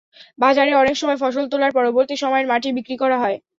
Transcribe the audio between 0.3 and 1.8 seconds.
বাজারে অনেক সময় ফসল তোলার